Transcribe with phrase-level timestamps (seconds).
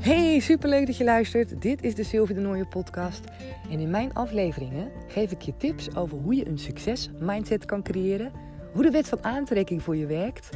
[0.00, 1.62] Hey, superleuk dat je luistert.
[1.62, 3.24] Dit is de Sylvie de Nooie podcast.
[3.70, 8.32] En in mijn afleveringen geef ik je tips over hoe je een succes-mindset kan creëren,
[8.72, 10.48] hoe de wet van aantrekking voor je werkt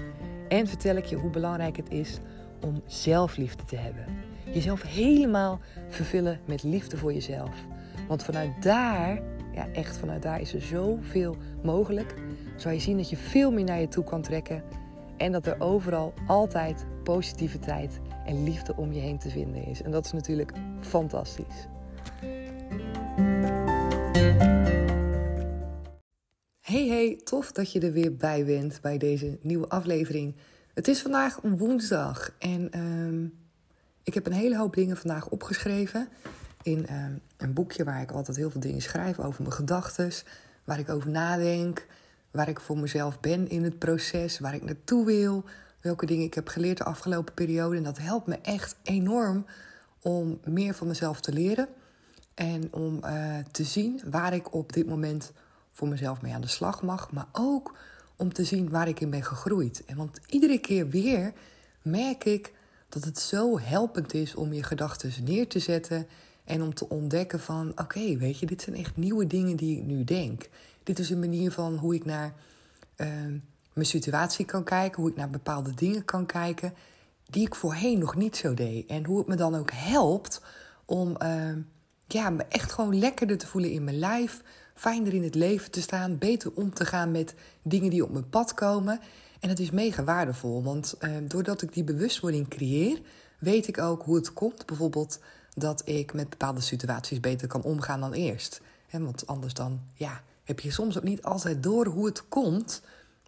[0.48, 2.18] en vertel ik je hoe belangrijk het is
[2.60, 4.04] om zelfliefde te hebben.
[4.52, 7.54] Jezelf helemaal vervullen met liefde voor jezelf.
[8.08, 9.22] Want vanuit daar,
[9.54, 12.14] ja echt vanuit daar is er zoveel mogelijk.
[12.56, 14.62] Zal je zien dat je veel meer naar je toe kan trekken
[15.16, 19.82] en dat er overal altijd positiviteit en liefde om je heen te vinden is.
[19.82, 21.66] En dat is natuurlijk fantastisch.
[26.60, 30.36] Hey hey, tof dat je er weer bij bent bij deze nieuwe aflevering.
[30.74, 33.24] Het is vandaag woensdag en ehm,
[34.02, 36.08] ik heb een hele hoop dingen vandaag opgeschreven
[36.62, 40.10] in ehm, een boekje waar ik altijd heel veel dingen schrijf over mijn gedachten,
[40.64, 41.86] waar ik over nadenk,
[42.30, 45.44] waar ik voor mezelf ben in het proces, waar ik naartoe wil,
[45.84, 47.76] welke dingen ik heb geleerd de afgelopen periode.
[47.76, 49.46] En dat helpt me echt enorm
[50.00, 51.68] om meer van mezelf te leren.
[52.34, 55.32] En om uh, te zien waar ik op dit moment
[55.72, 57.12] voor mezelf mee aan de slag mag.
[57.12, 57.76] Maar ook
[58.16, 59.84] om te zien waar ik in ben gegroeid.
[59.86, 61.32] En want iedere keer weer
[61.82, 62.52] merk ik
[62.88, 66.06] dat het zo helpend is om je gedachten neer te zetten.
[66.44, 69.84] En om te ontdekken van, oké, weet je, dit zijn echt nieuwe dingen die ik
[69.84, 70.48] nu denk.
[70.82, 72.34] Dit is een manier van hoe ik naar
[72.96, 73.08] uh,
[73.74, 76.74] mijn situatie kan kijken, hoe ik naar bepaalde dingen kan kijken,
[77.30, 78.86] die ik voorheen nog niet zo deed.
[78.86, 80.40] En hoe het me dan ook helpt
[80.84, 81.56] om uh,
[82.06, 84.42] ja, me echt gewoon lekkerder te voelen in mijn lijf,
[84.74, 88.28] fijner in het leven te staan, beter om te gaan met dingen die op mijn
[88.28, 89.00] pad komen.
[89.40, 93.00] En het is mega waardevol, want uh, doordat ik die bewustwording creëer,
[93.38, 94.66] weet ik ook hoe het komt.
[94.66, 95.18] Bijvoorbeeld
[95.54, 98.60] dat ik met bepaalde situaties beter kan omgaan dan eerst.
[98.90, 102.82] En want anders dan, ja, heb je soms ook niet altijd door hoe het komt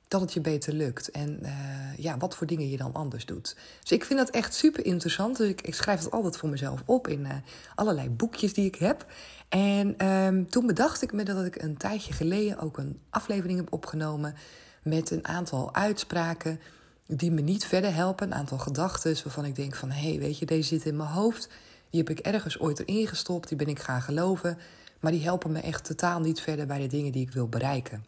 [0.08, 1.10] dat het je beter lukt.
[1.10, 1.50] En uh,
[1.96, 3.56] ja, wat voor dingen je dan anders doet.
[3.80, 5.36] Dus ik vind dat echt super interessant.
[5.36, 7.32] Dus ik, ik schrijf het altijd voor mezelf op in uh,
[7.74, 9.06] allerlei boekjes die ik heb.
[9.48, 13.72] En um, toen bedacht ik me dat ik een tijdje geleden ook een aflevering heb
[13.72, 14.34] opgenomen
[14.82, 16.60] met een aantal uitspraken
[17.06, 18.26] die me niet verder helpen.
[18.26, 19.90] Een aantal gedachten waarvan ik denk van...
[19.90, 21.48] hé, hey, weet je, deze zit in mijn hoofd.
[21.90, 23.48] Die heb ik ergens ooit erin gestopt.
[23.48, 24.58] Die ben ik gaan geloven.
[25.00, 28.04] Maar die helpen me echt totaal niet verder bij de dingen die ik wil bereiken.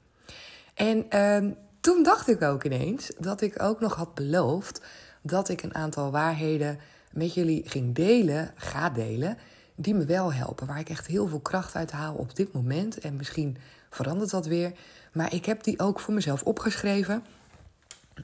[0.75, 1.57] En um,
[1.89, 4.81] toen dacht ik ook ineens dat ik ook nog had beloofd
[5.23, 6.79] dat ik een aantal waarheden
[7.13, 9.39] met jullie ging delen, ga delen,
[9.75, 10.67] die me wel helpen.
[10.67, 12.99] Waar ik echt heel veel kracht uit haal op dit moment.
[12.99, 13.57] En misschien
[13.91, 14.73] verandert dat weer.
[15.13, 17.25] Maar ik heb die ook voor mezelf opgeschreven.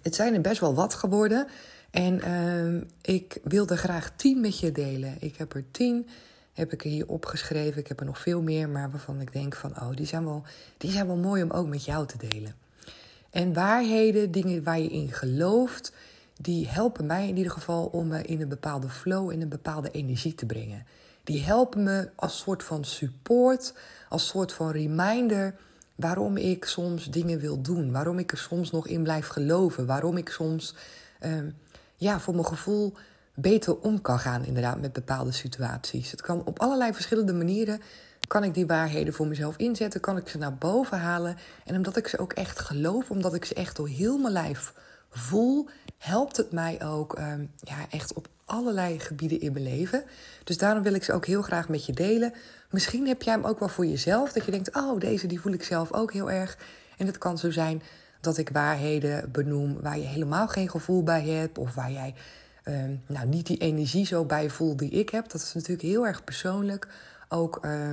[0.02, 1.46] Het zijn er best wel wat geworden.
[1.90, 5.16] En uh, ik wilde graag tien met je delen.
[5.18, 6.08] Ik heb er tien
[6.52, 7.80] heb ik er hier opgeschreven.
[7.80, 9.70] Ik heb er nog veel meer, maar waarvan ik denk van...
[9.70, 10.42] oh, die zijn wel,
[10.76, 12.63] die zijn wel mooi om ook met jou te delen.
[13.34, 15.92] En waarheden, dingen waar je in gelooft,
[16.40, 19.90] die helpen mij in ieder geval om me in een bepaalde flow, in een bepaalde
[19.90, 20.86] energie te brengen.
[21.24, 23.74] Die helpen me als soort van support,
[24.08, 25.54] als soort van reminder
[25.94, 30.16] waarom ik soms dingen wil doen, waarom ik er soms nog in blijf geloven, waarom
[30.16, 30.74] ik soms
[31.22, 31.32] uh,
[31.96, 32.94] ja, voor mijn gevoel
[33.34, 36.10] beter om kan gaan inderdaad met bepaalde situaties.
[36.10, 37.80] Het kan op allerlei verschillende manieren
[38.26, 40.00] kan ik die waarheden voor mezelf inzetten?
[40.00, 41.36] Kan ik ze naar boven halen?
[41.64, 44.72] En omdat ik ze ook echt geloof, omdat ik ze echt door heel mijn lijf
[45.10, 45.68] voel,
[45.98, 50.04] helpt het mij ook um, ja, echt op allerlei gebieden in mijn leven.
[50.44, 52.32] Dus daarom wil ik ze ook heel graag met je delen.
[52.70, 55.52] Misschien heb jij hem ook wel voor jezelf, dat je denkt: oh, deze die voel
[55.52, 56.58] ik zelf ook heel erg.
[56.96, 57.82] En het kan zo zijn
[58.20, 62.14] dat ik waarheden benoem waar je helemaal geen gevoel bij hebt, of waar jij
[62.64, 65.30] um, nou, niet die energie zo bij voelt die ik heb.
[65.30, 66.88] Dat is natuurlijk heel erg persoonlijk
[67.34, 67.90] ook uh,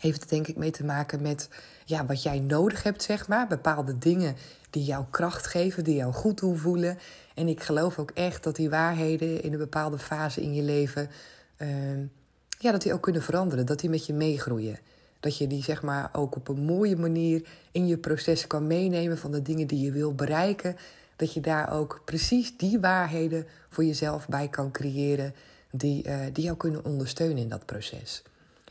[0.00, 1.48] heeft het denk ik mee te maken met
[1.84, 3.46] ja, wat jij nodig hebt, zeg maar.
[3.46, 4.36] Bepaalde dingen
[4.70, 6.98] die jou kracht geven, die jou goed doen voelen.
[7.34, 11.10] En ik geloof ook echt dat die waarheden in een bepaalde fase in je leven...
[11.58, 11.68] Uh,
[12.58, 14.78] ja, dat die ook kunnen veranderen, dat die met je meegroeien.
[15.20, 19.18] Dat je die zeg maar ook op een mooie manier in je proces kan meenemen
[19.18, 20.76] van de dingen die je wil bereiken.
[21.16, 25.34] Dat je daar ook precies die waarheden voor jezelf bij kan creëren
[25.70, 28.22] die, uh, die jou kunnen ondersteunen in dat proces.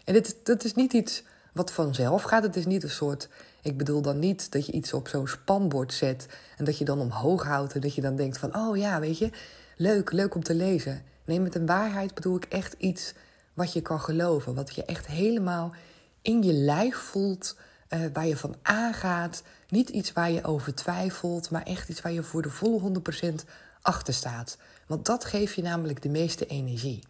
[0.04, 1.24] En dit, dat is niet iets
[1.54, 2.44] wat vanzelf gaat.
[2.44, 3.30] Het is niet een soort.
[3.62, 6.28] Ik bedoel dan niet dat je iets op zo'n spanbord zet
[6.58, 9.18] en dat je dan omhoog houdt en dat je dan denkt van, oh ja, weet
[9.18, 9.30] je,
[9.78, 11.02] leuk, leuk om te lezen.
[11.26, 13.14] Nee, met een waarheid bedoel ik echt iets
[13.54, 15.74] wat je kan geloven, wat je echt helemaal
[16.22, 17.56] in je lijf voelt,
[17.90, 19.44] uh, waar je van aangaat.
[19.70, 23.46] Niet iets waar je over twijfelt, maar echt iets waar je voor de volle 100%
[23.88, 24.58] achter staat.
[24.88, 27.04] Want dat geeft je namelijk de meeste energie.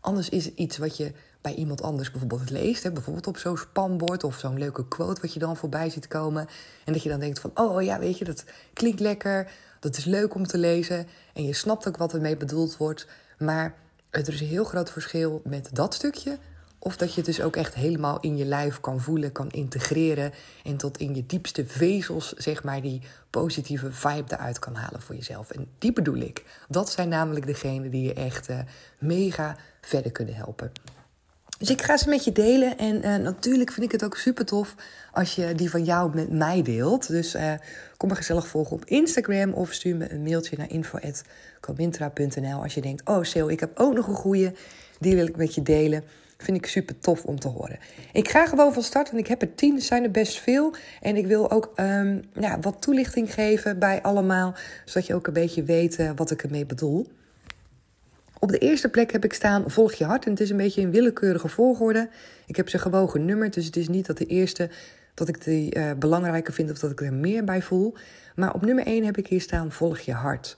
[0.00, 2.82] Anders is het iets wat je bij iemand anders bijvoorbeeld leest.
[2.82, 6.48] Hè, bijvoorbeeld op zo'n spanbord of zo'n leuke quote wat je dan voorbij ziet komen.
[6.84, 9.50] En dat je dan denkt van, oh ja, weet je, dat klinkt lekker.
[9.80, 11.06] Dat is leuk om te lezen.
[11.32, 13.06] En je snapt ook wat ermee bedoeld wordt.
[13.38, 13.74] Maar
[14.10, 16.38] er is een heel groot verschil met dat stukje.
[16.84, 20.32] Of dat je het dus ook echt helemaal in je lijf kan voelen, kan integreren.
[20.64, 25.14] En tot in je diepste vezels, zeg maar, die positieve vibe eruit kan halen voor
[25.14, 25.50] jezelf.
[25.50, 26.44] En die bedoel ik.
[26.68, 28.58] Dat zijn namelijk degenen die je echt uh,
[28.98, 30.72] mega verder kunnen helpen.
[31.58, 32.78] Dus ik ga ze met je delen.
[32.78, 34.74] En uh, natuurlijk vind ik het ook super tof
[35.12, 37.08] als je die van jou met mij deelt.
[37.08, 37.52] Dus uh,
[37.96, 42.80] kom me gezellig volgen op Instagram of stuur me een mailtje naar info.comintra.nl als je
[42.80, 43.08] denkt...
[43.08, 44.50] oh Sil, ik heb ook nog een goeie,
[44.98, 46.04] die wil ik met je delen.
[46.38, 47.78] Vind ik super tof om te horen.
[48.12, 50.74] Ik ga gewoon van start en ik heb er tien, er zijn er best veel.
[51.00, 51.72] En ik wil ook
[52.32, 54.54] ja, wat toelichting geven bij allemaal,
[54.84, 57.06] zodat je ook een beetje weet uh, wat ik ermee bedoel.
[58.38, 60.24] Op de eerste plek heb ik staan Volg je hart.
[60.24, 62.08] En het is een beetje in willekeurige volgorde.
[62.46, 63.54] Ik heb ze gewoon genummerd.
[63.54, 64.70] Dus het is niet dat de eerste
[65.14, 67.94] dat ik die uh, belangrijker vind of dat ik er meer bij voel.
[68.34, 70.56] Maar op nummer 1 heb ik hier staan Volg je hart.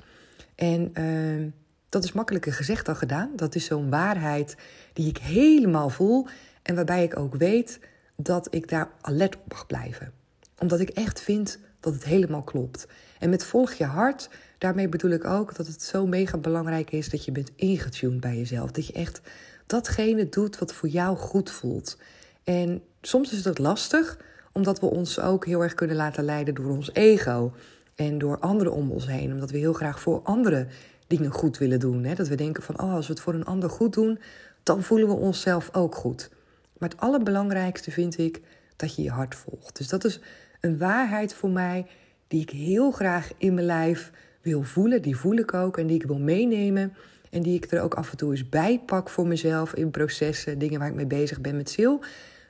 [0.55, 1.53] En uh,
[1.97, 3.31] dat is makkelijker gezegd dan gedaan.
[3.37, 4.57] Dat is zo'n waarheid
[4.93, 6.27] die ik helemaal voel.
[6.63, 7.81] En waarbij ik ook weet
[8.17, 10.13] dat ik daar alert op mag blijven.
[10.59, 12.87] Omdat ik echt vind dat het helemaal klopt.
[13.19, 14.29] En met volg je hart,
[14.59, 18.37] daarmee bedoel ik ook dat het zo mega belangrijk is dat je bent ingetuned bij
[18.37, 18.71] jezelf.
[18.71, 19.21] Dat je echt
[19.67, 21.99] datgene doet wat voor jou goed voelt.
[22.45, 24.19] En soms is het lastig,
[24.53, 27.53] omdat we ons ook heel erg kunnen laten leiden door ons ego.
[27.95, 29.33] En door anderen om ons heen.
[29.33, 30.69] Omdat we heel graag voor anderen
[31.07, 32.05] dingen goed willen doen.
[32.05, 32.15] Hè?
[32.15, 34.19] Dat we denken van, oh, als we het voor een ander goed doen,
[34.63, 36.31] dan voelen we onszelf ook goed.
[36.79, 38.41] Maar het allerbelangrijkste vind ik
[38.77, 39.77] dat je je hart volgt.
[39.77, 40.21] Dus dat is
[40.61, 41.87] een waarheid voor mij
[42.29, 45.03] die ik heel graag in mijn lijf wil voelen.
[45.03, 46.95] Die voel ik ook en die ik wil meenemen.
[47.31, 50.59] En die ik er ook af en toe eens bij pak voor mezelf in processen,
[50.59, 52.05] dingen waar ik mee bezig ben met ziel.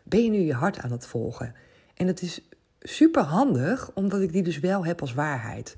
[0.05, 1.55] Ben je nu je hart aan het volgen?
[1.94, 2.41] En het is
[2.81, 5.76] super handig, omdat ik die dus wel heb als waarheid.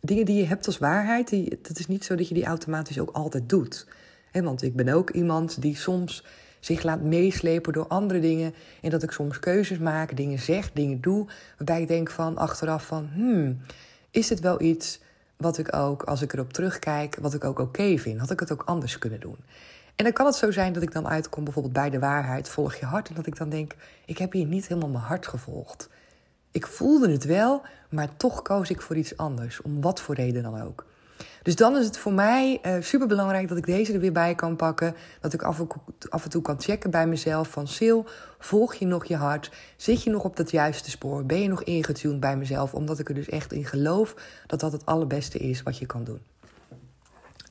[0.00, 3.00] Dingen die je hebt als waarheid, die, dat is niet zo dat je die automatisch
[3.00, 3.86] ook altijd doet.
[4.32, 6.24] want ik ben ook iemand die soms
[6.60, 8.54] zich laat meeslepen door andere dingen.
[8.82, 11.26] En dat ik soms keuzes maak, dingen zeg, dingen doe.
[11.56, 13.60] Waarbij ik denk van achteraf van, hmm,
[14.10, 15.00] is het wel iets
[15.36, 18.20] wat ik ook, als ik erop terugkijk, wat ik ook oké vind?
[18.20, 19.36] Had ik het ook anders kunnen doen?
[19.96, 22.74] En dan kan het zo zijn dat ik dan uitkom bijvoorbeeld bij de waarheid, volg
[22.74, 23.08] je hart.
[23.08, 23.74] En dat ik dan denk,
[24.04, 25.88] ik heb hier niet helemaal mijn hart gevolgd.
[26.50, 29.62] Ik voelde het wel, maar toch koos ik voor iets anders.
[29.62, 30.84] Om wat voor reden dan ook.
[31.42, 34.34] Dus dan is het voor mij uh, super belangrijk dat ik deze er weer bij
[34.34, 34.94] kan pakken.
[35.20, 35.66] Dat ik af en,
[36.08, 38.00] af en toe kan checken bij mezelf van Sil,
[38.38, 39.50] volg je nog je hart?
[39.76, 41.24] Zit je nog op dat juiste spoor?
[41.24, 42.74] Ben je nog ingetuned bij mezelf?
[42.74, 44.14] Omdat ik er dus echt in geloof
[44.46, 46.20] dat dat het allerbeste is wat je kan doen.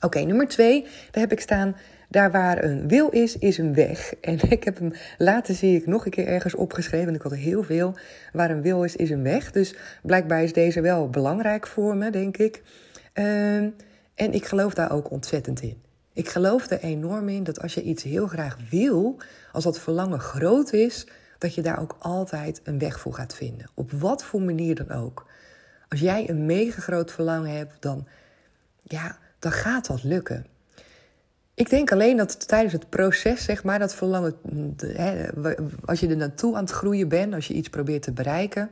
[0.02, 1.76] Oké, nummer twee, daar heb ik staan.
[2.08, 4.14] Daar waar een wil is, is een weg.
[4.22, 7.08] En ik heb hem later, zie ik, nog een keer ergens opgeschreven.
[7.08, 7.96] En ik had heel veel.
[8.34, 9.52] Waar een wil is, is een weg.
[9.52, 12.62] Dus blijkbaar is deze wel belangrijk voor me, denk ik.
[13.14, 13.56] Uh,
[14.16, 15.82] en ik geloof daar ook ontzettend in.
[16.14, 19.18] Ik geloof er enorm in dat als je iets heel graag wil,
[19.52, 21.08] als dat verlangen groot is,
[21.38, 23.70] dat je daar ook altijd een weg voor gaat vinden.
[23.74, 25.26] Op wat voor manier dan ook.
[25.90, 28.08] Als jij een mega groot verlangen hebt, dan,
[28.84, 30.46] ja, dan gaat dat lukken.
[31.58, 34.36] Ik denk alleen dat tijdens het proces, zeg maar, dat verlangen,
[34.78, 35.28] hè,
[35.86, 38.70] als je er naartoe aan het groeien bent, als je iets probeert te bereiken,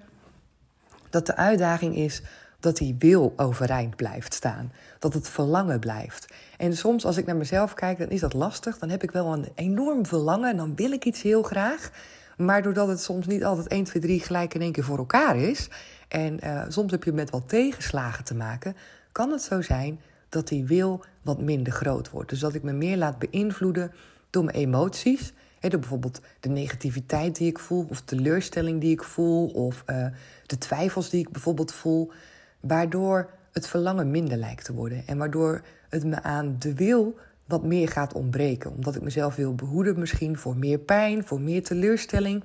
[1.09, 2.21] dat de uitdaging is
[2.59, 4.71] dat die wil overeind blijft staan.
[4.99, 6.33] Dat het verlangen blijft.
[6.57, 8.77] En soms als ik naar mezelf kijk, dan is dat lastig.
[8.77, 11.91] Dan heb ik wel een enorm verlangen en dan wil ik iets heel graag.
[12.37, 15.37] Maar doordat het soms niet altijd 1, 2, 3 gelijk in één keer voor elkaar
[15.37, 15.69] is.
[16.07, 18.75] En uh, soms heb je met wat tegenslagen te maken.
[19.11, 22.29] Kan het zo zijn dat die wil wat minder groot wordt.
[22.29, 23.91] Dus dat ik me meer laat beïnvloeden
[24.29, 25.33] door mijn emoties.
[25.59, 30.07] Door bijvoorbeeld de negativiteit die ik voel, of teleurstelling die ik voel, of uh,
[30.45, 32.11] de twijfels die ik bijvoorbeeld voel.
[32.59, 35.03] Waardoor het verlangen minder lijkt te worden.
[35.07, 38.71] En waardoor het me aan de wil wat meer gaat ontbreken.
[38.71, 42.43] Omdat ik mezelf wil behoeden, misschien voor meer pijn, voor meer teleurstelling.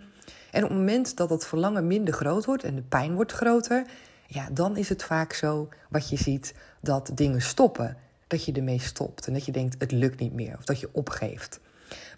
[0.50, 3.86] En op het moment dat dat verlangen minder groot wordt en de pijn wordt groter,
[4.32, 7.96] ja, dan is het vaak zo wat je ziet dat dingen stoppen.
[8.26, 10.88] Dat je ermee stopt en dat je denkt het lukt niet meer of dat je
[10.92, 11.60] opgeeft.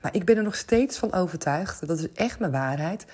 [0.01, 3.07] Maar ik ben er nog steeds van overtuigd, dat is echt mijn waarheid.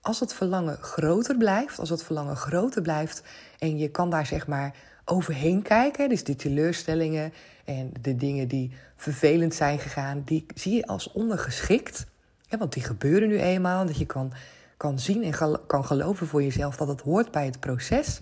[0.00, 3.22] Als het verlangen groter blijft, als het verlangen groter blijft
[3.58, 7.32] en je kan daar zeg maar overheen kijken, dus die teleurstellingen
[7.64, 12.06] en de dingen die vervelend zijn gegaan, die zie je als ondergeschikt.
[12.48, 14.32] Ja, want die gebeuren nu eenmaal, dat je kan,
[14.76, 18.20] kan zien en kan geloven voor jezelf dat het hoort bij het proces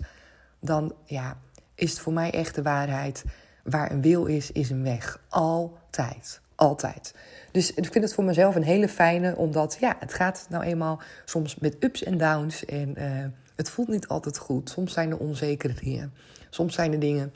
[0.65, 1.37] dan ja,
[1.75, 3.23] is het voor mij echt de waarheid.
[3.63, 5.21] Waar een wil is, is een weg.
[5.29, 6.41] Altijd.
[6.55, 7.15] Altijd.
[7.51, 11.01] Dus ik vind het voor mezelf een hele fijne, omdat ja, het gaat nou eenmaal
[11.25, 12.65] soms met ups en downs.
[12.65, 14.69] En uh, het voelt niet altijd goed.
[14.69, 16.13] Soms zijn er onzekere dingen.
[16.49, 17.33] Soms zijn er dingen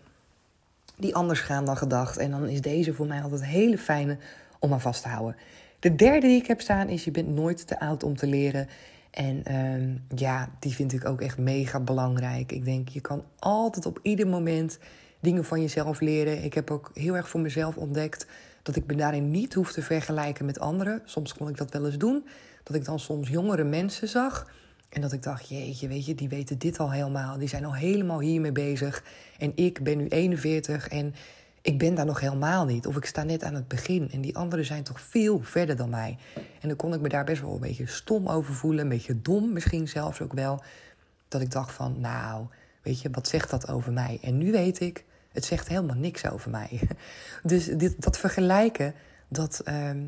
[0.98, 2.18] die anders gaan dan gedacht.
[2.18, 4.18] En dan is deze voor mij altijd een hele fijne
[4.60, 5.36] om aan vast te houden.
[5.80, 8.68] De derde die ik heb staan is: je bent nooit te oud om te leren.
[9.12, 12.52] En ehm, ja, die vind ik ook echt mega belangrijk.
[12.52, 14.80] Ik denk, je kan altijd op ieder moment
[15.20, 16.44] dingen van jezelf leren.
[16.44, 18.28] Ik heb ook heel erg voor mezelf ontdekt
[18.64, 21.02] dat ik me daarin niet hoef te vergelijken met anderen.
[21.06, 22.26] Soms kon ik dat wel eens doen.
[22.64, 24.52] Dat ik dan soms jongere mensen zag.
[24.90, 27.38] En dat ik dacht, jeetje, weet je, die weten dit al helemaal.
[27.38, 29.04] Die zijn al helemaal hiermee bezig.
[29.38, 31.16] En ik ben nu 41 en
[31.62, 32.88] ik ben daar nog helemaal niet.
[32.88, 34.12] Of ik sta net aan het begin.
[34.12, 36.18] En die anderen zijn toch veel verder dan mij.
[36.62, 38.82] En dan kon ik me daar best wel een beetje stom over voelen.
[38.82, 40.64] Een beetje dom misschien zelfs ook wel.
[41.28, 42.46] Dat ik dacht van, nou,
[42.82, 44.20] weet je, wat zegt dat over mij?
[44.22, 46.80] En nu weet ik, het zegt helemaal niks over mij.
[47.44, 48.94] Dus dit, dat vergelijken,
[49.28, 50.04] dat, ehm,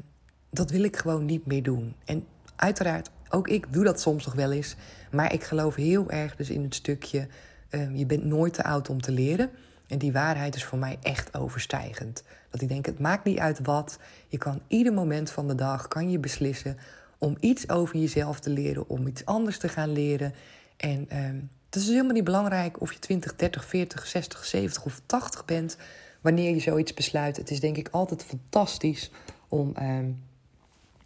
[0.49, 1.95] dat wil ik gewoon niet meer doen.
[2.05, 4.75] En uiteraard, ook ik doe dat soms nog wel eens.
[5.11, 7.27] Maar ik geloof heel erg dus in het stukje...
[7.69, 9.49] Ehm, je bent nooit te oud om te leren.
[9.91, 12.23] En die waarheid is voor mij echt overstijgend.
[12.49, 13.99] Dat ik denk, het maakt niet uit wat.
[14.27, 16.77] Je kan ieder moment van de dag kan je beslissen
[17.17, 20.33] om iets over jezelf te leren, om iets anders te gaan leren.
[20.77, 25.01] En ehm, het is helemaal niet belangrijk of je 20, 30, 40, 60, 70 of
[25.05, 25.77] 80 bent.
[26.21, 27.37] Wanneer je zoiets besluit.
[27.37, 29.11] Het is denk ik altijd fantastisch
[29.47, 30.11] om, ehm,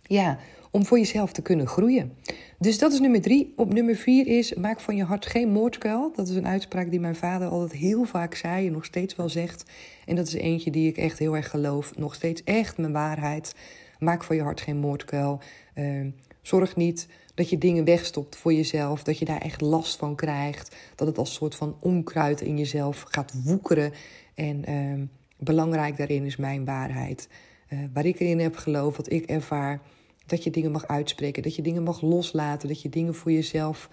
[0.02, 0.38] ja,
[0.76, 2.14] om voor jezelf te kunnen groeien.
[2.60, 3.54] Dus dat is nummer drie.
[3.56, 6.12] Op nummer vier is: maak van je hart geen moordkuil.
[6.16, 9.30] Dat is een uitspraak die mijn vader altijd heel vaak zei en nog steeds wel
[9.30, 9.66] zegt.
[10.06, 11.98] En dat is eentje die ik echt heel erg geloof.
[11.98, 13.56] Nog steeds echt mijn waarheid.
[14.00, 15.40] Maak van je hart geen moordkuil.
[15.76, 16.08] Uh,
[16.42, 19.04] zorg niet dat je dingen wegstopt voor jezelf.
[19.04, 20.76] Dat je daar echt last van krijgt.
[20.96, 23.94] Dat het als soort van onkruid in jezelf gaat woekeren.
[24.34, 27.30] En uh, belangrijk daarin is mijn waarheid.
[27.70, 29.82] Uh, waar ik erin heb geloofd, wat ik ervaar
[30.26, 33.90] dat je dingen mag uitspreken, dat je dingen mag loslaten, dat je dingen voor jezelf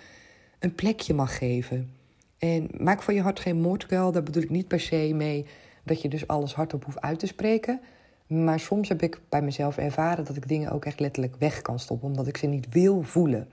[0.58, 1.90] een plekje mag geven.
[2.38, 4.12] En maak van je hart geen moordkuil.
[4.12, 5.46] Daar bedoel ik niet per se mee
[5.84, 7.80] dat je dus alles hardop hoeft uit te spreken.
[8.26, 11.78] Maar soms heb ik bij mezelf ervaren dat ik dingen ook echt letterlijk weg kan
[11.78, 13.48] stoppen, omdat ik ze niet wil voelen.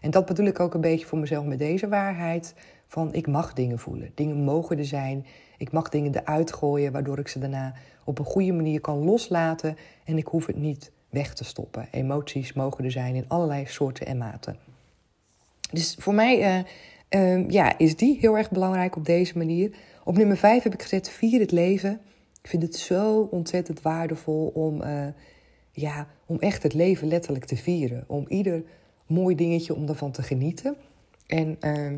[0.00, 2.54] En dat bedoel ik ook een beetje voor mezelf met deze waarheid:
[2.86, 4.10] van ik mag dingen voelen.
[4.14, 5.26] Dingen mogen er zijn.
[5.58, 7.74] Ik mag dingen eruit gooien, waardoor ik ze daarna
[8.04, 9.76] op een goede manier kan loslaten.
[10.04, 11.88] En ik hoef het niet weg te stoppen.
[11.90, 14.56] Emoties mogen er zijn in allerlei soorten en maten.
[15.72, 16.64] Dus voor mij
[17.10, 19.70] uh, uh, ja, is die heel erg belangrijk op deze manier.
[20.04, 22.00] Op nummer 5 heb ik gezet: vier het leven.
[22.42, 25.06] Ik vind het zo ontzettend waardevol om, uh,
[25.72, 28.04] ja, om echt het leven letterlijk te vieren.
[28.06, 28.62] Om ieder
[29.06, 30.76] mooi dingetje om daarvan te genieten.
[31.26, 31.96] En ehm,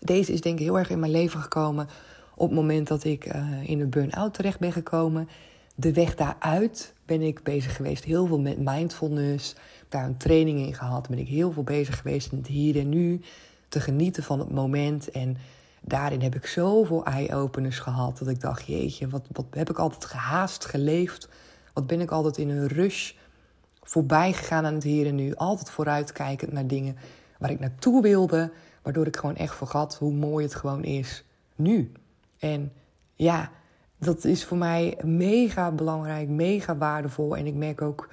[0.00, 1.88] deze is denk ik heel erg in mijn leven gekomen
[2.34, 3.24] op het moment dat ik
[3.64, 5.28] in een burn-out terecht ben gekomen
[5.74, 8.04] de weg daaruit ben ik bezig geweest.
[8.04, 9.54] Heel veel met mindfulness.
[9.88, 11.08] Daar een training in gehad.
[11.08, 13.20] Ben ik heel veel bezig geweest het hier en nu.
[13.68, 15.10] Te genieten van het moment.
[15.10, 15.36] En
[15.80, 18.18] daarin heb ik zoveel eye-openers gehad.
[18.18, 21.28] Dat ik dacht, jeetje, wat, wat heb ik altijd gehaast geleefd.
[21.72, 23.12] Wat ben ik altijd in een rush
[23.82, 25.34] voorbij gegaan aan het hier en nu.
[25.34, 26.96] Altijd vooruitkijkend naar dingen
[27.38, 28.52] waar ik naartoe wilde.
[28.82, 31.92] Waardoor ik gewoon echt vergat hoe mooi het gewoon is nu.
[32.38, 32.72] En
[33.14, 33.50] ja,
[34.04, 37.36] dat is voor mij mega belangrijk, mega waardevol.
[37.36, 38.08] En ik merk ook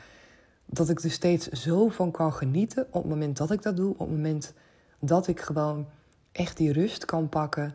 [0.66, 3.92] dat ik er steeds zo van kan genieten op het moment dat ik dat doe.
[3.92, 4.54] Op het moment
[5.00, 5.88] dat ik gewoon
[6.32, 7.74] echt die rust kan pakken.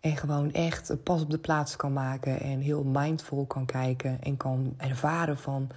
[0.00, 2.40] En gewoon echt pas op de plaats kan maken.
[2.40, 4.22] En heel mindful kan kijken.
[4.22, 5.68] En kan ervaren van,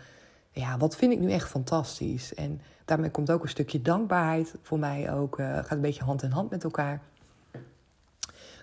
[0.52, 2.34] ja, wat vind ik nu echt fantastisch.
[2.34, 5.40] En daarmee komt ook een stukje dankbaarheid voor mij ook.
[5.40, 7.02] Uh, gaat een beetje hand in hand met elkaar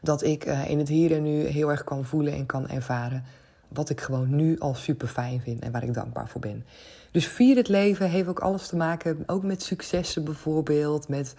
[0.03, 3.25] dat ik uh, in het hier en nu heel erg kan voelen en kan ervaren
[3.69, 6.65] wat ik gewoon nu al super fijn vind en waar ik dankbaar voor ben.
[7.11, 11.35] Dus vier het leven heeft ook alles te maken, ook met successen bijvoorbeeld, met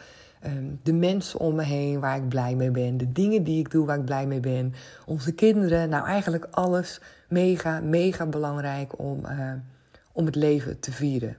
[0.45, 3.71] um, de mensen om me heen waar ik blij mee ben, de dingen die ik
[3.71, 4.73] doe waar ik blij mee ben,
[5.05, 9.51] onze kinderen, nou eigenlijk alles mega, mega belangrijk om, uh,
[10.11, 11.37] om het leven te vieren.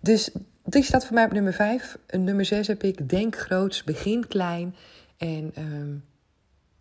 [0.00, 0.30] Dus
[0.64, 1.98] die staat voor mij op nummer vijf.
[2.10, 4.74] Nummer zes heb ik denk groots, begin klein
[5.16, 6.04] en um,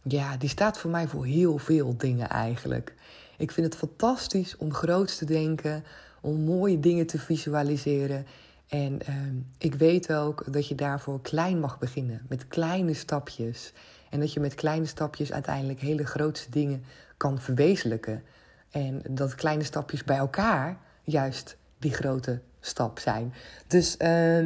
[0.04, 2.94] ja, die staat voor mij voor heel veel dingen eigenlijk.
[3.38, 5.84] Ik vind het fantastisch om groot te denken,
[6.22, 8.26] om mooie dingen te visualiseren.
[8.68, 9.16] En uh,
[9.58, 13.74] ik weet ook dat je daarvoor klein mag beginnen, met kleine stapjes.
[14.10, 16.84] En dat je met kleine stapjes uiteindelijk hele grootste dingen
[17.18, 18.24] kan verwezenlijken.
[18.72, 23.34] En dat kleine stapjes bij elkaar juist die grote stap zijn.
[23.68, 24.46] Dus uh,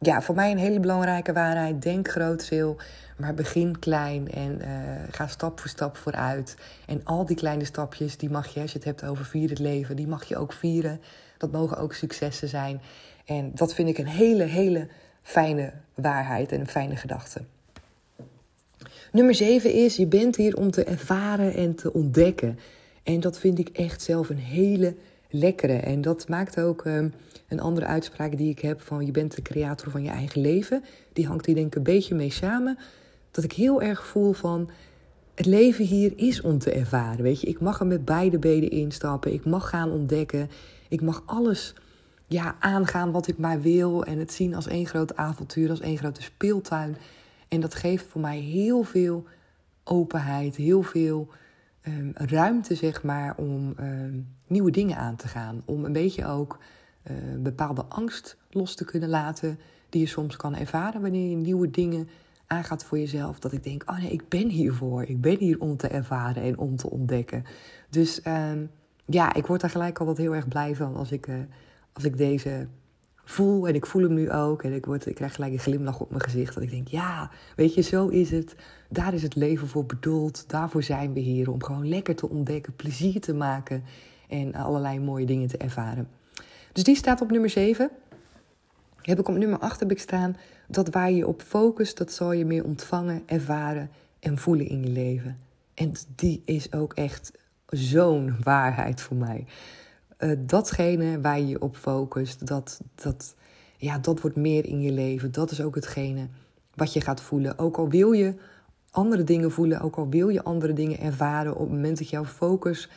[0.00, 1.82] ja, voor mij een hele belangrijke waarheid.
[1.82, 2.76] Denk groot veel,
[3.16, 4.68] maar begin klein en uh,
[5.10, 6.56] ga stap voor stap vooruit.
[6.86, 9.58] En al die kleine stapjes, die mag je, als je het hebt over vieren het
[9.58, 11.00] leven, die mag je ook vieren.
[11.38, 12.80] Dat mogen ook successen zijn.
[13.24, 14.88] En dat vind ik een hele, hele
[15.22, 17.40] fijne waarheid en een fijne gedachte.
[19.12, 22.58] Nummer zeven is, je bent hier om te ervaren en te ontdekken.
[23.02, 24.94] En dat vind ik echt zelf een hele
[25.30, 25.72] lekkere.
[25.72, 27.08] En dat maakt ook ehm,
[27.48, 30.84] een andere uitspraak die ik heb van je bent de creator van je eigen leven.
[31.12, 32.78] Die hangt hier denk ik een beetje mee samen.
[33.30, 34.70] Dat ik heel erg voel van
[35.34, 37.22] het leven hier is om te ervaren.
[37.22, 39.32] Weet je, ik mag er met beide benen instappen.
[39.32, 40.50] Ik mag gaan ontdekken.
[40.88, 41.74] Ik mag alles
[42.26, 44.04] ja, aangaan wat ik maar wil.
[44.04, 46.96] En het zien als één groot avontuur, als één grote speeltuin.
[47.48, 49.24] En dat geeft voor mij heel veel
[49.84, 51.28] openheid, heel veel
[51.86, 55.62] um, ruimte, zeg maar, om um, nieuwe dingen aan te gaan.
[55.64, 56.58] Om een beetje ook
[57.10, 61.70] uh, bepaalde angst los te kunnen laten, die je soms kan ervaren wanneer je nieuwe
[61.70, 62.08] dingen
[62.46, 63.38] aangaat voor jezelf.
[63.38, 65.02] Dat ik denk, oh nee, ik ben hiervoor.
[65.02, 67.44] Ik ben hier om te ervaren en om te ontdekken.
[67.90, 68.70] Dus um,
[69.04, 71.34] ja, ik word daar gelijk altijd heel erg blij van als ik, uh,
[71.92, 72.66] als ik deze
[73.24, 73.68] voel.
[73.68, 74.62] En ik voel hem nu ook.
[74.62, 76.54] En ik, word, ik krijg gelijk een glimlach op mijn gezicht.
[76.54, 78.54] Dat ik denk, ja, weet je, zo is het.
[78.88, 80.48] Daar is het leven voor bedoeld.
[80.48, 81.50] Daarvoor zijn we hier.
[81.50, 83.84] Om gewoon lekker te ontdekken, plezier te maken.
[84.30, 86.08] En allerlei mooie dingen te ervaren.
[86.72, 87.90] Dus die staat op nummer 7.
[89.02, 90.36] Heb ik op nummer 8 heb ik staan.
[90.68, 94.90] Dat waar je op focust, dat zal je meer ontvangen, ervaren en voelen in je
[94.90, 95.38] leven.
[95.74, 97.32] En die is ook echt
[97.66, 99.46] zo'n waarheid voor mij
[100.20, 103.34] uh, datgene waar je je op focust, dat, dat,
[103.76, 105.32] ja, dat wordt meer in je leven.
[105.32, 106.28] Dat is ook hetgene
[106.74, 107.58] wat je gaat voelen.
[107.58, 108.34] Ook al wil je
[108.90, 112.24] andere dingen voelen, ook al wil je andere dingen ervaren, op het moment dat jouw
[112.24, 112.88] focus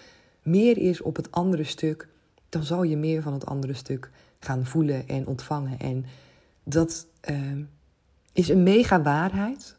[0.44, 2.08] meer is op het andere stuk,
[2.50, 4.10] dan zal je meer van het andere stuk
[4.40, 5.80] gaan voelen en ontvangen.
[5.80, 6.06] En
[6.64, 7.38] dat uh,
[8.34, 9.76] is een mega waarheid.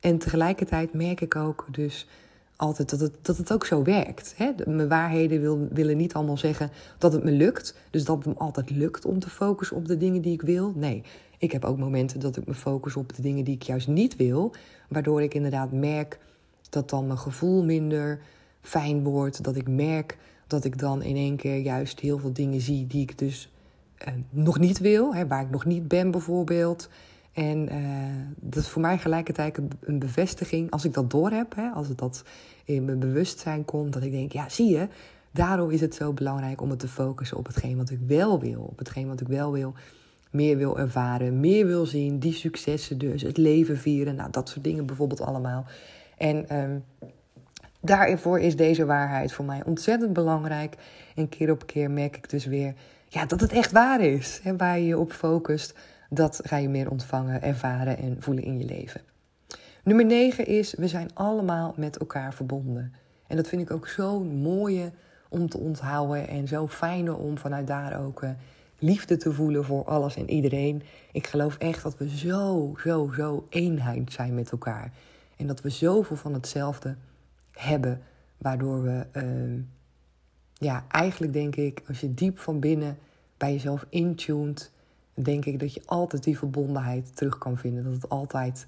[0.00, 2.06] En tegelijkertijd merk ik ook dus
[2.56, 4.34] altijd dat het, dat het ook zo werkt.
[4.36, 4.50] Hè?
[4.66, 7.74] Mijn waarheden wil, willen niet allemaal zeggen dat het me lukt.
[7.90, 10.72] Dus dat het me altijd lukt om te focussen op de dingen die ik wil.
[10.76, 11.02] Nee,
[11.38, 14.16] ik heb ook momenten dat ik me focus op de dingen die ik juist niet
[14.16, 14.54] wil.
[14.88, 16.18] Waardoor ik inderdaad merk
[16.70, 18.20] dat dan mijn gevoel minder
[18.66, 19.44] fijn wordt.
[19.44, 23.02] Dat ik merk dat ik dan in één keer juist heel veel dingen zie die
[23.02, 23.52] ik dus
[23.96, 25.14] eh, nog niet wil.
[25.14, 26.88] Hè, waar ik nog niet ben bijvoorbeeld.
[27.32, 27.78] En uh,
[28.36, 32.24] dat is voor mij gelijkertijd een bevestiging, als ik dat doorheb, hè, als het dat
[32.64, 34.88] in mijn bewustzijn komt, dat ik denk, ja, zie je,
[35.30, 38.60] daarom is het zo belangrijk om het te focussen op hetgeen wat ik wel wil.
[38.60, 39.74] Op hetgeen wat ik wel wil,
[40.30, 44.64] meer wil ervaren, meer wil zien, die successen dus, het leven vieren, nou, dat soort
[44.64, 45.64] dingen bijvoorbeeld allemaal.
[46.16, 46.84] En um,
[47.86, 50.74] daarvoor is deze waarheid voor mij ontzettend belangrijk.
[51.14, 52.74] En keer op keer merk ik dus weer
[53.08, 54.40] ja, dat het echt waar is.
[54.42, 55.74] Hè, waar je je op focust
[56.10, 59.00] dat ga je meer ontvangen, ervaren en voelen in je leven.
[59.82, 62.92] Nummer 9 is, we zijn allemaal met elkaar verbonden.
[63.26, 64.90] En dat vind ik ook zo'n mooie
[65.28, 68.30] om te onthouden en zo fijne om vanuit daar ook uh,
[68.78, 70.82] liefde te voelen voor alles en iedereen.
[71.12, 74.92] Ik geloof echt dat we zo, zo, zo eenheid zijn met elkaar.
[75.36, 76.96] En dat we zoveel van hetzelfde
[77.56, 78.02] hebben,
[78.36, 79.62] waardoor we, uh,
[80.52, 82.98] ja, eigenlijk denk ik, als je diep van binnen
[83.36, 84.72] bij jezelf intuned
[85.14, 87.84] denk ik dat je altijd die verbondenheid terug kan vinden.
[87.84, 88.66] Dat het altijd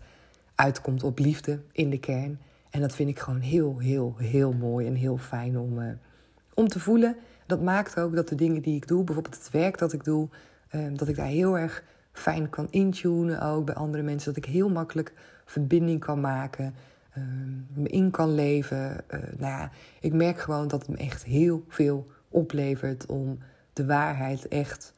[0.55, 2.38] uitkomt op liefde in de kern.
[2.70, 5.90] En dat vind ik gewoon heel, heel, heel mooi en heel fijn om, uh,
[6.55, 7.16] om te voelen.
[7.46, 10.29] Dat maakt ook dat de dingen die ik doe, bijvoorbeeld het werk dat ik doe,
[10.74, 14.35] uh, dat ik daar heel erg fijn kan intunen ook bij andere mensen.
[14.35, 15.12] Dat ik heel makkelijk
[15.44, 16.74] verbinding kan maken,
[17.73, 19.05] me in kan leven.
[19.11, 23.38] Uh, nou ja, ik merk gewoon dat het me echt heel veel oplevert om
[23.73, 24.92] de waarheid echt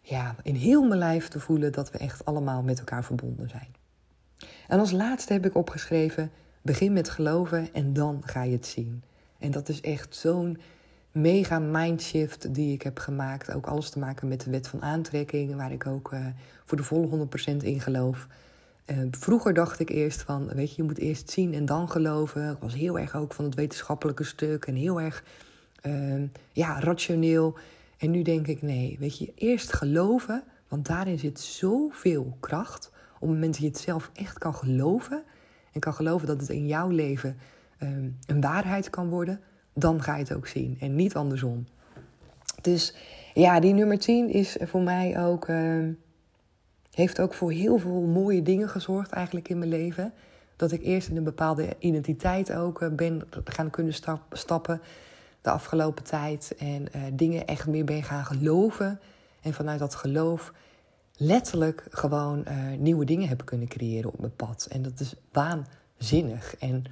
[0.00, 3.74] ja, in heel mijn lijf te voelen dat we echt allemaal met elkaar verbonden zijn.
[4.68, 6.30] En als laatste heb ik opgeschreven:
[6.62, 9.02] begin met geloven en dan ga je het zien.
[9.38, 10.58] En dat is echt zo'n
[11.12, 13.52] mega mindshift die ik heb gemaakt.
[13.52, 16.26] Ook alles te maken met de wet van aantrekking, waar ik ook uh,
[16.64, 18.26] voor de volle 100% in geloof.
[18.90, 22.50] Uh, vroeger dacht ik eerst van, weet je, je moet eerst zien en dan geloven.
[22.50, 25.24] Ik was heel erg ook van het wetenschappelijke stuk en heel erg
[25.86, 26.22] uh,
[26.52, 27.58] ja, rationeel.
[27.98, 32.90] En nu denk ik, nee, weet je, eerst geloven, want daarin zit zoveel kracht.
[33.14, 35.22] Op het moment dat je het zelf echt kan geloven
[35.72, 37.36] en kan geloven dat het in jouw leven
[37.82, 39.40] um, een waarheid kan worden,
[39.74, 41.66] dan ga je het ook zien en niet andersom.
[42.62, 42.94] Dus
[43.34, 45.88] ja, die nummer 10 is voor mij ook, uh,
[46.96, 50.12] heeft ook voor heel veel mooie dingen gezorgd eigenlijk in mijn leven.
[50.56, 54.80] Dat ik eerst in een bepaalde identiteit ook uh, ben gaan kunnen stap, stappen
[55.40, 56.54] de afgelopen tijd.
[56.58, 59.00] En uh, dingen echt meer ben gaan geloven.
[59.40, 60.52] En vanuit dat geloof
[61.16, 64.68] letterlijk gewoon uh, nieuwe dingen heb kunnen creëren op mijn pad.
[64.70, 66.56] En dat is waanzinnig.
[66.56, 66.84] En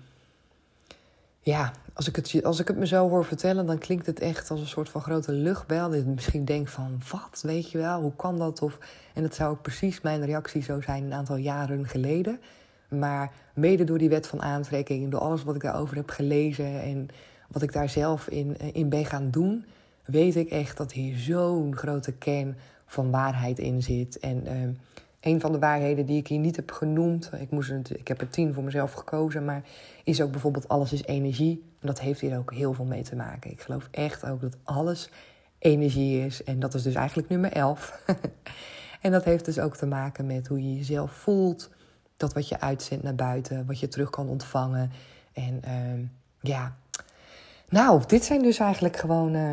[1.45, 4.51] ja, als ik, het, als ik het me zo hoor vertellen, dan klinkt het echt
[4.51, 5.91] als een soort van grote luchtbel.
[5.91, 8.63] Dat je misschien denkt van, wat, weet je wel, hoe kan dat?
[8.63, 8.79] Of,
[9.15, 12.41] en dat zou ook precies mijn reactie zo zijn een aantal jaren geleden.
[12.89, 17.09] Maar mede door die wet van aantrekking, door alles wat ik daarover heb gelezen en
[17.49, 19.65] wat ik daar zelf in, eh, in ben gaan doen,
[20.05, 24.19] weet ik echt dat hier zo'n grote kern van waarheid in zit.
[24.19, 24.69] En uh,
[25.25, 28.21] een van de waarheden die ik hier niet heb genoemd, ik, moest het, ik heb
[28.21, 29.63] er tien voor mezelf gekozen, maar
[30.05, 31.65] is ook bijvoorbeeld alles is energie.
[31.81, 33.51] En dat heeft hier ook heel veel mee te maken.
[33.51, 35.11] Ik geloof echt ook dat alles
[35.59, 36.45] energie is.
[36.45, 38.05] En dat is dus eigenlijk nummer 11.
[39.01, 41.71] en dat heeft dus ook te maken met hoe je jezelf voelt.
[42.17, 44.91] Dat wat je uitzendt naar buiten, wat je terug kan ontvangen.
[45.33, 46.07] En uh,
[46.41, 46.77] ja,
[47.69, 49.53] nou, dit zijn dus eigenlijk gewoon uh,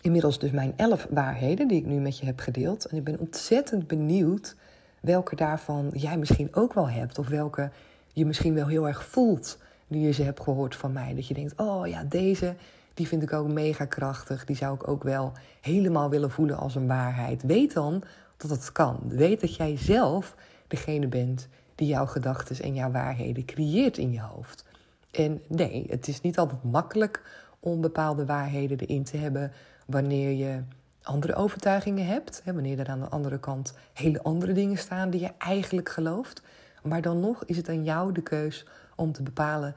[0.00, 2.84] inmiddels dus mijn 11 waarheden die ik nu met je heb gedeeld.
[2.84, 4.56] En ik ben ontzettend benieuwd
[5.00, 7.18] welke daarvan jij misschien ook wel hebt.
[7.18, 7.70] Of welke
[8.12, 11.14] je misschien wel heel erg voelt nu je ze hebt gehoord van mij.
[11.14, 12.54] Dat je denkt, oh ja, deze,
[12.94, 14.44] die vind ik ook mega krachtig.
[14.44, 17.42] Die zou ik ook wel helemaal willen voelen als een waarheid.
[17.42, 18.02] Weet dan
[18.36, 19.00] dat het kan.
[19.08, 20.34] Weet dat jij zelf
[20.66, 24.64] degene bent die jouw gedachten en jouw waarheden creëert in je hoofd.
[25.10, 27.22] En nee, het is niet altijd makkelijk
[27.60, 29.52] om bepaalde waarheden erin te hebben
[29.86, 30.62] wanneer je
[31.08, 32.40] andere overtuigingen hebt.
[32.44, 36.42] Hè, wanneer er aan de andere kant hele andere dingen staan die je eigenlijk gelooft.
[36.82, 38.66] Maar dan nog is het aan jou de keus
[38.96, 39.74] om te bepalen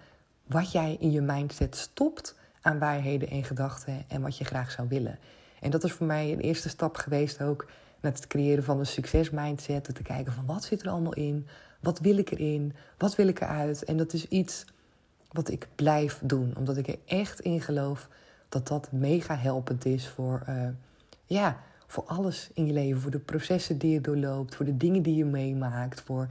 [0.48, 4.88] wat jij in je mindset stopt aan waarheden en gedachten en wat je graag zou
[4.88, 5.20] willen.
[5.60, 7.68] En dat is voor mij een eerste stap geweest ook
[8.00, 9.84] naar het creëren van een succesmindset.
[9.84, 11.48] Te kijken van wat zit er allemaal in,
[11.80, 13.84] wat wil ik erin, wat wil ik eruit.
[13.84, 14.66] En dat is iets
[15.32, 18.08] wat ik blijf doen, omdat ik er echt in geloof
[18.50, 20.68] dat dat mega helpend is voor, uh,
[21.32, 23.02] ja, voor alles in je leven.
[23.02, 26.28] Voor de processen die je doorloopt, voor de dingen die je meemaakt, voor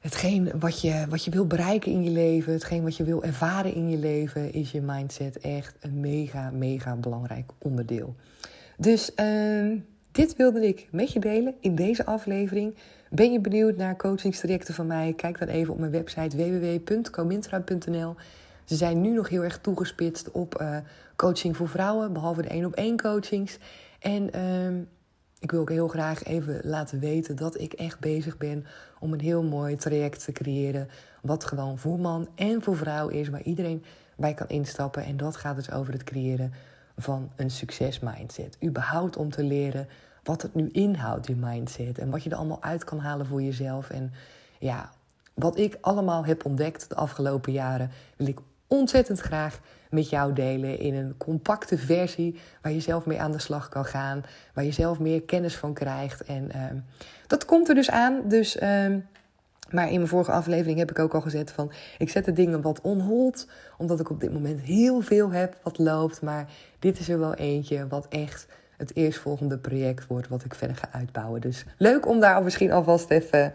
[0.00, 3.74] hetgeen wat je, wat je wil bereiken in je leven, hetgeen wat je wil ervaren
[3.74, 8.14] in je leven, is je mindset echt een mega, mega belangrijk onderdeel.
[8.76, 9.78] Dus uh,
[10.12, 12.74] dit wilde ik met je delen in deze aflevering.
[13.10, 15.12] Ben je benieuwd naar coachingstrajecten van mij?
[15.12, 18.14] Kijk dan even op mijn website www.comintra.nl.
[18.64, 20.76] Ze zijn nu nog heel erg toegespitst op uh,
[21.22, 23.58] coaching voor vrouwen, behalve de één op één coachings.
[23.98, 24.80] En uh,
[25.38, 28.66] ik wil ook heel graag even laten weten dat ik echt bezig ben
[28.98, 30.88] om een heel mooi traject te creëren.
[31.22, 33.84] Wat gewoon voor man en voor vrouw is, waar iedereen
[34.16, 35.04] bij kan instappen.
[35.04, 36.52] En dat gaat dus over het creëren
[36.96, 38.56] van een succesmindset.
[38.64, 39.88] Überhaupt om te leren
[40.22, 41.98] wat het nu inhoudt, die mindset.
[41.98, 43.90] En wat je er allemaal uit kan halen voor jezelf.
[43.90, 44.12] En
[44.58, 44.90] ja,
[45.34, 49.60] wat ik allemaal heb ontdekt de afgelopen jaren, wil ik ontzettend graag
[49.92, 53.84] met jou delen in een compacte versie waar je zelf mee aan de slag kan
[53.84, 54.22] gaan,
[54.54, 56.22] waar je zelf meer kennis van krijgt.
[56.22, 56.64] En uh,
[57.26, 58.20] dat komt er dus aan.
[58.28, 58.62] Dus, uh,
[59.70, 62.60] maar in mijn vorige aflevering heb ik ook al gezet van ik zet de dingen
[62.60, 66.22] wat onhold, omdat ik op dit moment heel veel heb wat loopt.
[66.22, 66.46] Maar
[66.78, 68.46] dit is er wel eentje wat echt
[68.82, 71.40] het eerstvolgende project wordt wat ik verder ga uitbouwen.
[71.40, 73.52] Dus leuk om daar misschien alvast even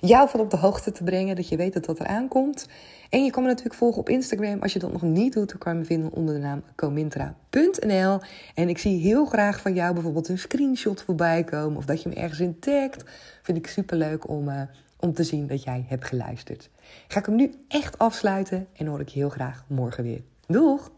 [0.00, 2.66] jou van op de hoogte te brengen, dat je weet dat dat eraan komt.
[3.10, 4.62] En je kan me natuurlijk volgen op Instagram.
[4.62, 8.20] Als je dat nog niet doet, dan kan je me vinden onder de naam comintra.nl.
[8.54, 11.76] En ik zie heel graag van jou bijvoorbeeld een screenshot voorbij komen.
[11.76, 13.04] Of dat je me ergens in tagt.
[13.42, 14.60] Vind ik super leuk om, uh,
[14.96, 16.70] om te zien dat jij hebt geluisterd.
[17.08, 20.22] Ga ik hem nu echt afsluiten en hoor ik je heel graag morgen weer.
[20.46, 20.90] Doeg!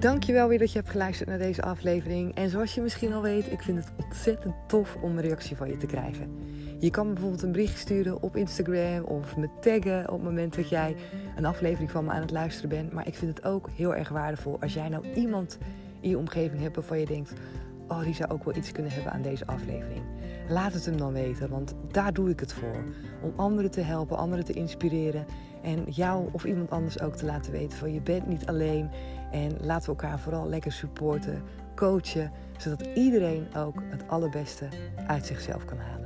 [0.00, 2.34] Dankjewel weer dat je hebt geluisterd naar deze aflevering.
[2.34, 5.68] En zoals je misschien al weet, ik vind het ontzettend tof om een reactie van
[5.68, 6.36] je te krijgen.
[6.78, 10.54] Je kan me bijvoorbeeld een bericht sturen op Instagram of me taggen op het moment
[10.54, 10.96] dat jij
[11.36, 12.92] een aflevering van me aan het luisteren bent.
[12.92, 15.58] Maar ik vind het ook heel erg waardevol als jij nou iemand
[16.00, 17.32] in je omgeving hebt waarvan je denkt:
[17.88, 20.02] oh, die zou ook wel iets kunnen hebben aan deze aflevering.
[20.50, 22.84] Laat het hem dan weten, want daar doe ik het voor.
[23.22, 25.26] Om anderen te helpen, anderen te inspireren
[25.62, 28.90] en jou of iemand anders ook te laten weten van je bent niet alleen.
[29.32, 31.42] En laten we elkaar vooral lekker supporten,
[31.74, 34.68] coachen, zodat iedereen ook het allerbeste
[35.06, 35.99] uit zichzelf kan halen.